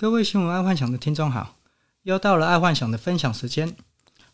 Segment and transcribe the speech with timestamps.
[0.00, 1.56] 各位新闻爱幻想的听众好，
[2.04, 3.76] 又到了爱幻想的分享时间。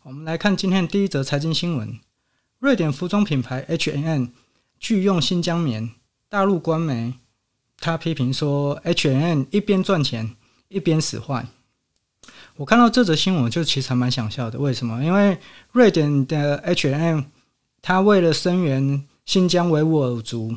[0.03, 1.99] 我们来看今天第一则财经新闻：
[2.59, 4.27] 瑞典服装品牌 H&M
[4.79, 5.89] 拒用新疆棉。
[6.29, 7.15] 大陆官媒
[7.81, 10.37] 他批评说，H&M 一边赚钱
[10.69, 11.45] 一边使坏。
[12.55, 14.57] 我看到这则新闻就其实还蛮想笑的。
[14.57, 15.03] 为什么？
[15.03, 15.37] 因为
[15.73, 17.23] 瑞典的 H&M
[17.81, 20.55] 他为了声援新疆维吾尔族，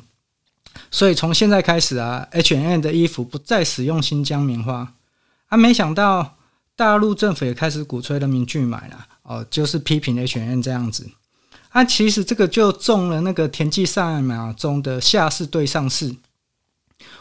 [0.88, 4.95] 所以从现在开始啊，H&M 的衣服不再使用新疆棉花。
[5.51, 6.37] 啊，没想到
[6.74, 11.11] 大陆政府也开始鼓吹人民拒买了哦，就是批评 H&M 这样子。
[11.70, 16.16] 啊，其实这个就中了那个田忌赛马中的下士对上士。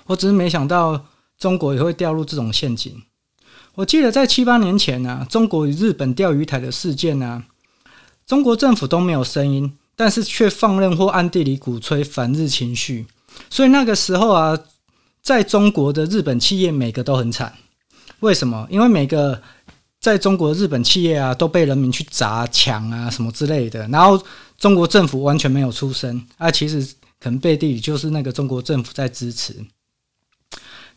[0.05, 1.05] 我只是没想到
[1.37, 3.01] 中国也会掉入这种陷阱。
[3.75, 7.43] 我记得在七八年前呢、啊，中国与日本钓鱼台的事件呢、啊，
[8.25, 13.07] 中国政府都没有声音，但是却放任或暗地里鼓吹反日情绪。
[13.49, 14.57] 所以那个时候啊，
[15.21, 17.55] 在中国的日本企业每个都很惨。
[18.19, 18.67] 为什么？
[18.69, 19.41] 因为每个
[19.99, 24.21] 在中国日本企业啊，都被人民去砸、抢啊什么之类的，然后
[24.57, 26.49] 中国政府完全没有出声啊。
[26.49, 26.81] 其实
[27.19, 29.55] 可能背地里就是那个中国政府在支持，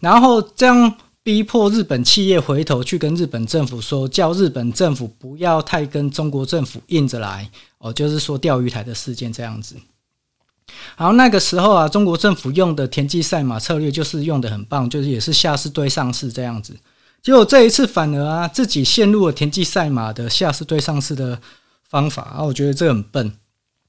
[0.01, 7.49] 然后这样逼迫日本企业回头去跟日本政府说，叫日本政府不要太跟中国政府硬着来
[7.79, 9.77] 哦，就是说钓鱼台的事件这样子。
[10.97, 16.77] 好，那个时候啊，中国政府用的田忌赛马策略就是用得很棒，就是也是下士对上士这样子。
[17.23, 21.41] 结果这一次反而啊，自己陷入了田忌赛马的下士对上士的
[21.89, 23.33] 方法啊，我觉得这很笨，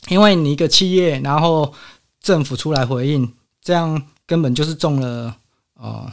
[0.09, 1.73] 因为你一个企业，然后
[2.22, 5.36] 政府出来回应，这样根本就是中了
[5.73, 6.12] 哦，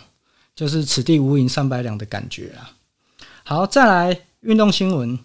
[0.55, 2.73] 就是此地无银三百两的感觉啊。
[3.45, 5.19] 好，再来运动新闻，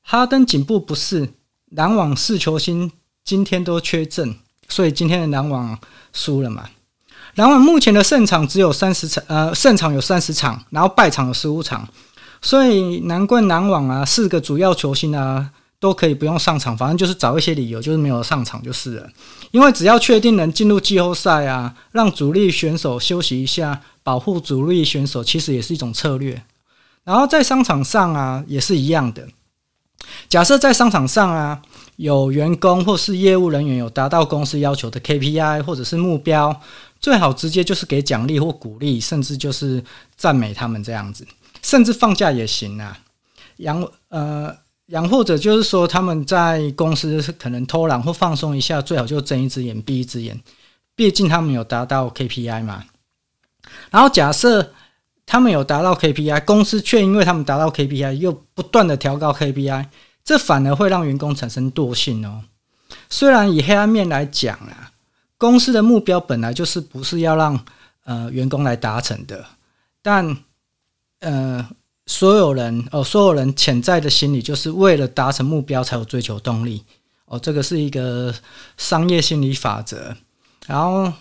[0.00, 1.34] 哈登颈部不适，
[1.66, 2.90] 篮网四球星
[3.22, 4.36] 今天都缺阵，
[4.68, 5.78] 所以今天的篮网
[6.14, 6.70] 输了嘛。
[7.36, 11.86] 篮网目前的胜场只有三十场，呃，胜场有三十场，然后败场有十五场，
[12.40, 19.06] 所以难怪篮网啊，四个主要球星啊都可以不用上场，反正就是找一些理由，就是没有上场就是了。
[19.50, 26.42] 因为只要确定能进入季后赛啊，让主力选手休息一下，保护主力选手，其实也是一种策略。
[27.04, 29.28] 然后在商场上啊，也是一样的。
[30.28, 31.60] 假设在商场上啊，
[31.96, 36.58] 有员工或是业务人员有达到公司要求的 KPI 或者是目标。
[37.06, 39.80] 最好直接就是给奖励或鼓励，甚至就是
[40.16, 41.24] 赞美他们这样子，
[41.62, 42.98] 甚至放假也行啊。
[43.58, 44.52] 养呃
[44.86, 50.36] 养或者就是说他们在公司可能偷懒或放松一下，最好就睁一只眼闭一只眼，
[50.96, 52.82] 毕竟他们有达到 KPI 嘛。
[53.92, 54.72] 然后假设
[55.26, 59.86] 他们有达到 KPI，公司却因为他们达到 KPI 又不断的调高 KPI，
[60.24, 62.42] 这反而会让员工产生惰性哦。
[63.08, 64.90] 虽然以黑暗面来讲啊。
[65.38, 67.62] 公司的目标本来就是不是要让
[68.04, 69.44] 呃员工来达成的，
[70.00, 70.36] 但
[71.20, 71.68] 呃
[72.06, 76.82] 所有人哦，所有人潜在的心理就是为了达成目标才有追求动力
[77.26, 78.34] 哦，这个是一个
[78.78, 80.16] 商业心理法则。
[80.66, 81.12] 然后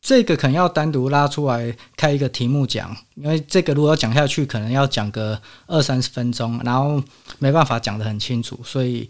[0.00, 7.02] 这个可能要单独拉出来开一个题目讲，因为这个如果要讲下去，可能要讲个二三十分钟，然后
[7.38, 8.60] 没办法讲得很清楚。
[8.62, 9.08] 所以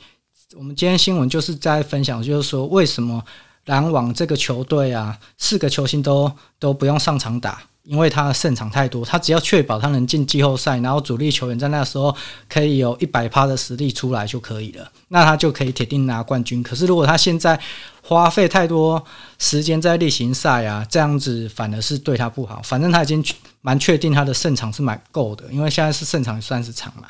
[0.54, 3.24] 我们今天新闻就是在分享，就是说为什么。
[3.66, 9.04] 篮网这个球队啊，四个球星都都不用上场打，因为他的胜场太多。
[9.04, 12.12] 他只要确保他能进季后赛，然后主力球员在那时候
[12.48, 16.60] 可以有一百趴的实力出来就可以了，那他就可以铁定拿冠军。
[16.60, 17.56] 可是如果他现在
[18.02, 19.04] 花费太多
[19.38, 22.60] 时间在例行赛啊，这样子反而是对他不好。
[22.64, 23.24] 反正他已经
[23.60, 27.06] 蛮确定他的胜场是蛮够的，因为现在是胜场三十场嘛。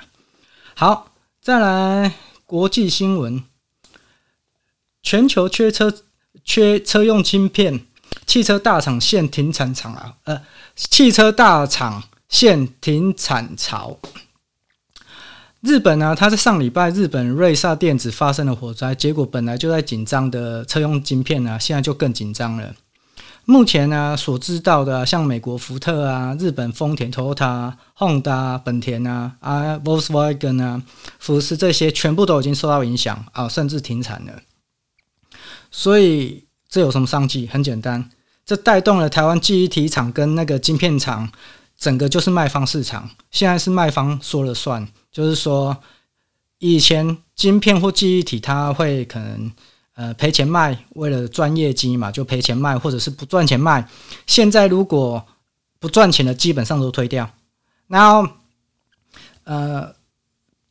[0.75, 1.07] 好，
[1.41, 2.12] 再来
[2.45, 3.43] 国际新闻，
[5.03, 5.91] 全球缺车。
[6.44, 7.81] 缺车用晶片，
[8.26, 10.15] 汽车大厂现停产潮啊！
[10.25, 10.41] 呃，
[10.75, 13.98] 汽车大厂现停产潮。
[15.60, 22.75] 日本呢、啊，它在上礼拜，日本瑞萨电子发生了火灾，结果本来就在紧张的车用晶片呢、啊，现在就更紧张了。
[23.44, 30.82] 目前呢、所知道的、像美国福特啊、日本丰田、Toyota、Honda、本田啊、啊 Volkswagen 啊、
[31.19, 34.32] 福斯这些，全部都已经受到影响啊，甚至停产了。
[35.75, 37.49] 所以这有什么商机？
[37.49, 38.11] 很简单，
[38.45, 41.33] 这带动了台湾记忆体厂跟那个晶片厂，
[41.79, 43.09] 整个就是卖方市场。
[43.31, 45.77] 现在是卖方说了算，就是说，
[46.59, 49.51] 以前晶片或记忆体它会可能
[49.95, 53.89] 呃赔钱卖，为了赚业绩嘛，就赔钱卖，或者是不赚钱卖。
[54.27, 55.27] 现在如果
[55.81, 57.29] 不赚钱的，基本上都推掉。
[57.89, 58.29] 然后
[59.45, 59.95] 呃，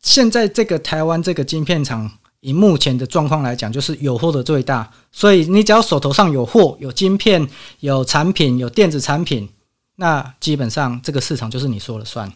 [0.01, 2.11] 现在这个台湾这个晶片厂。
[2.41, 7.47] 以目前的状况来讲，就是有货的最大，所以你只要手头上有货、有晶片、
[7.79, 9.47] 有产品、有电子产品，
[9.95, 12.31] 那基本上这个市场就是你说了算。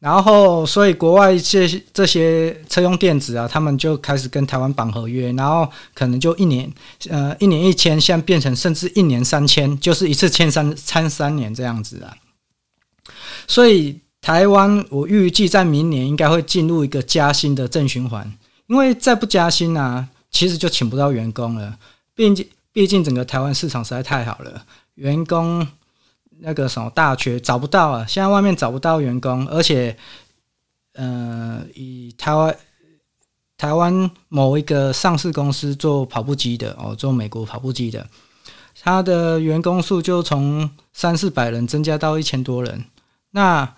[0.00, 6.70] 然后，所以国外这些这些车用电子啊，他们就开始跟台湾绑合约，然后可能就一年，
[7.08, 12.14] 呃，一年一签，现在变成甚至一年三签，就是一次签三签三年这样子啊。
[13.48, 18.30] 所以台湾，我预计在明年应该会进入一个加薪的正循环，
[18.66, 21.78] 因为再不加薪啊，其实就请不到员工了。
[22.14, 24.64] 毕竟，毕竟整个台湾市场实在太好了，
[24.94, 25.66] 员工。
[26.40, 28.04] 那个什么大缺找不到啊！
[28.08, 29.96] 现在外面找不到员工，而且，
[30.94, 32.56] 呃，以台湾
[33.56, 38.04] 台湾某一个上市公司做跑步机的哦，做美国跑步机的，
[38.80, 42.84] 他的员工数就从三四百人增加到一千多人。
[43.30, 43.72] 那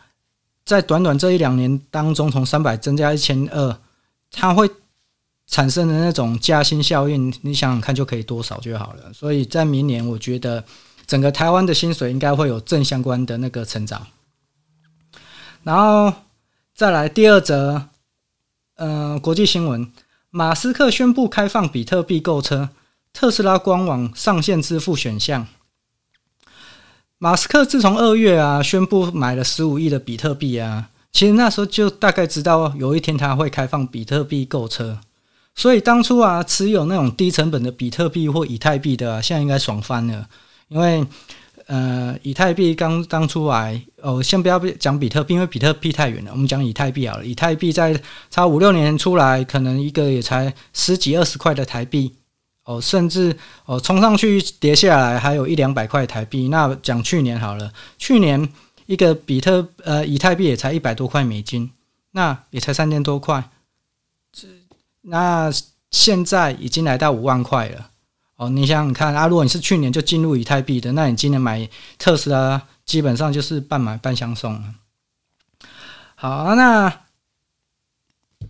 [0.65, 3.79] 在短短这一两年当中，从三百增加一千二，
[4.37, 4.71] 它会
[5.49, 9.13] 产生的那种加薪效应，你想想看就可以多少就好了。
[9.13, 10.63] 所以在明年，我觉得。
[11.07, 14.09] 整个台湾的薪水应该会有正相关的那个成长，
[15.63, 16.13] 然后
[16.75, 17.81] 再来第二则，
[18.75, 19.93] 呃，国际新闻：
[20.31, 22.71] 马斯克宣布开放比特币购车，
[23.13, 25.47] 特斯拉官网上线支付选项。
[27.19, 34.99] 马斯克自从二月啊宣布买了十五亿的比特币啊，其实那时候就大概知道有一天他会开放比特币购车，
[35.55, 40.29] 所以当初啊持有那种低成本的比特币或以太币的啊，现在应该爽翻了。
[40.69, 41.03] 因为，
[41.69, 46.33] 呃，以太币刚刚出来哦，先不要讲比特币，因为比特币太远了。
[46.33, 47.99] 我们讲以太币好了，以太币在
[48.29, 52.13] 差五六年出来，可能一个也才十几二十块的台币
[52.65, 53.35] 哦，甚至
[53.65, 56.49] 哦冲上去跌下来，还有一两百块台币。
[56.49, 58.47] 那讲去年好了，去年
[58.87, 61.71] 一个比特呃以太币也才一百多块美金，
[62.13, 63.51] 那也才三千多块，
[64.33, 64.49] 这
[65.03, 65.53] 那
[65.91, 67.91] 现在已经来到五万块了。
[68.37, 74.75] 哦，你想想看啊，如果你是去年就进入以太币的，那你今年买特斯拉，基本上就是半买半相送了。
[76.15, 77.01] 好，那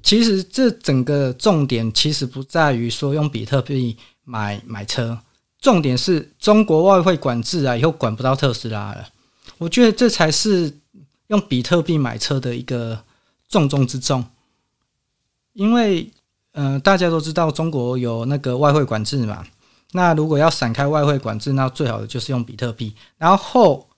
[0.02, 5.18] 其实这整个重点其实不在于说用比特币买买车，
[5.60, 9.08] 重点是中国外汇管制啊，以后管不到特斯拉了。
[9.58, 10.72] 我觉得这才是
[11.28, 13.02] 用比特币买车的一个
[13.48, 14.24] 重中之重，
[15.52, 16.10] 因为
[16.52, 19.46] 呃，大家都知道中国有那个外汇管制嘛。
[19.92, 22.94] 那如果要闪开外汇管制，那最好的就是用比特币。
[23.18, 23.88] 然后，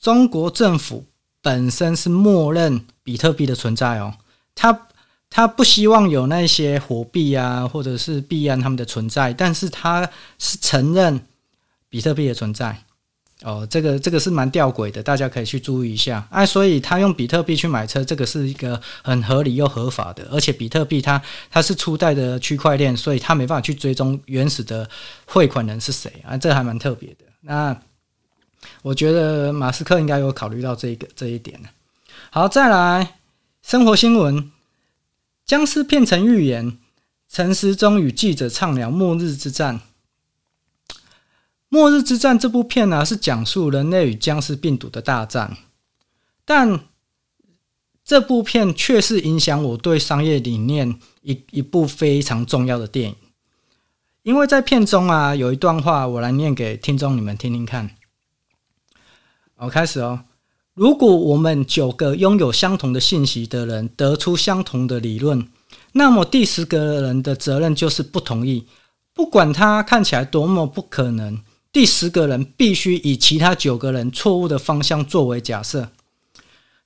[0.00, 1.04] 中国政府
[1.42, 4.14] 本身是默认比特币的存在哦，
[4.54, 4.88] 他
[5.28, 11.20] 他不希望有那些火币啊，或者是币安他们的存在，但是他是承认
[11.88, 12.82] 比特币的存在。
[13.42, 16.26] 哦，这个这个是蛮吊诡的，大家可以去注意一下。
[16.30, 20.26] 哎、啊，所以他用比特币去买车，这个是一个很合理又合法的。
[20.30, 24.88] 而且比特币它它是初代的区块链，所以它没办法去追踪原始的
[25.26, 27.26] 汇款人是谁啊，这还蛮特别的。
[27.42, 27.78] 那
[28.80, 31.60] 我觉得马斯克应该有考虑到这个这一点。
[32.30, 33.18] 好，再来
[33.62, 34.50] 生活新闻：
[35.44, 36.78] 僵尸片成预言，
[37.30, 39.78] 陈时中与记者畅聊末日之战。
[41.68, 45.56] 《末日之战》这部片呢、是讲述人类与僵尸病毒的大战，
[46.44, 46.80] 但
[48.04, 53.16] 这部片却是影响我对商业理念一一部非常重要的电影。
[54.22, 57.90] 因为在片中啊，有一段话，我来念给听众你们听听看。
[59.56, 60.24] 好，开始哦。
[60.74, 65.48] 如果我们九个拥有相同的信息的人得出相同的理论，
[65.92, 68.66] 那么第十个人的责任就是不同意，
[69.14, 71.40] 不管他看起来多么不可能。
[71.76, 75.90] 第十个人必须以其他九个人错误的方向作为假设。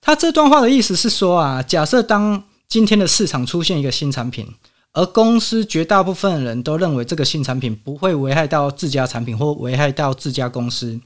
[0.00, 4.44] 他这段话的意思是说啊，假设当今天的市场出现一个新产品，
[4.92, 11.00] 而公司绝大部分人都认为这个新产品不会危害到自家产品或危害到自家公司，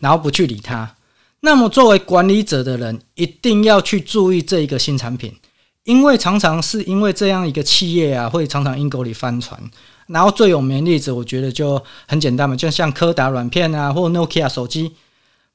[0.00, 0.96] 然后不去理它，
[1.40, 5.36] 那么作为管理者的人一定要去注意这一个新产品，
[5.84, 9.62] 因为常常是因为这样一个企业啊，会常常阴沟里翻船。
[10.08, 14.92] 然后最有名的例子，我觉得就很简单嘛，就像柯达软片啊，或 Nokia 手机，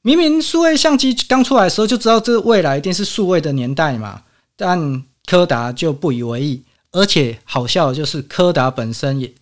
[0.02, 4.22] 明明数位相机刚出来的时候就知道这未来一定是数位的年代嘛，
[4.56, 6.62] 但柯达就不以为意。
[6.92, 9.32] 而且好笑的就是，柯达本身也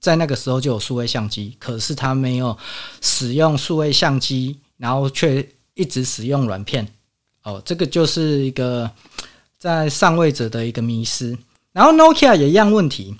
[0.00, 2.56] 在那个时候就有数位相机，可是他没有
[3.02, 6.88] 使用数位相机，然后却一直使用软片。
[7.42, 8.90] 哦，这个就是一个
[9.58, 11.36] 在上位者的一个迷失。
[11.72, 13.14] 然后 Nokia 也一样问题。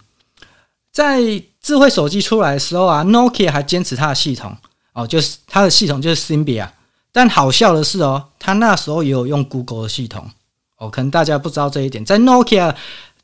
[0.94, 1.20] 在
[1.60, 4.56] 智慧手机出来的时候啊，Nokia 还坚持它的系统
[4.92, 6.68] 哦，就是它的系统就是 Symbia。
[7.10, 10.30] 但好笑的是哦，它那时候也有用 Google 的系统
[10.78, 12.04] 哦，可能大家不知道这一点。
[12.04, 12.74] 在 Nokia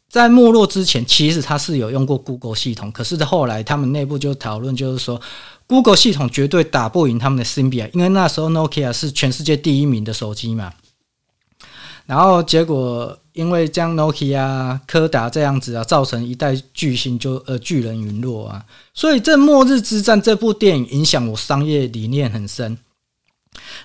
[0.09, 5.21] 在没落之前，其实它是有用过 Google 系统，可是后来他们内部就讨论，就是说
[5.69, 10.73] Google 系统绝对打不赢他们的 Symbia，因为那时候 Nokia 是全世界第一名的手机嘛。
[12.07, 18.63] 然后结果因为将 Nokia、柯达这样子啊，造成一代巨星就呃巨人陨落啊。
[18.93, 22.77] 所以这《末日之战》这部电影影响我商业理念很深。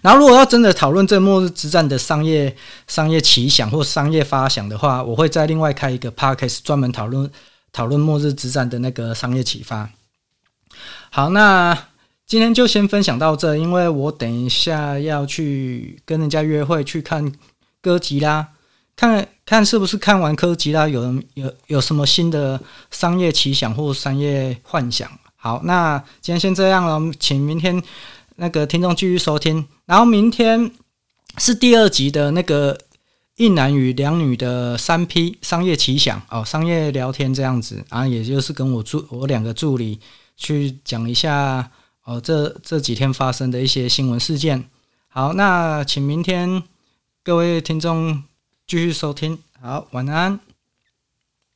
[0.01, 2.53] 然后如果要真的讨论这《末日之战》的商业
[2.85, 7.31] 商业奇想或商业发想的话，我会再另外开一个 Podcast 专门讨论
[7.71, 9.89] 讨论《末日之战》的那个商业启发。
[11.09, 11.87] 好，那
[12.27, 17.31] 今天就先分享到这，因为我等一下要去跟人家约会，去看
[17.81, 18.49] 哥吉拉，
[18.95, 22.59] 看看是不是看完科吉拉有人有有什么新的
[22.91, 25.09] 商业奇想或商业幻想。
[25.35, 27.81] 好，那今天先这样了，请明天
[28.37, 30.71] 那个听众继续收听，然后明天
[31.37, 32.77] 是第二集的那个
[33.35, 39.99] 一男与两女的三 P 商业奇想哦，商业聊天这样子啊，也就是跟我助我两个助理。
[40.37, 41.71] 去讲一下
[42.03, 44.69] 哦，这这几天发生的一些新闻事件。
[45.07, 46.61] 好，那请明天
[47.23, 48.21] 各位听众
[48.67, 49.37] 继续收听。
[49.61, 50.39] 好，晚安。